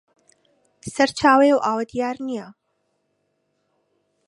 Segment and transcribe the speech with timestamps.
[0.93, 2.47] سەرچاوەی ئەو ئاوە دیار نییە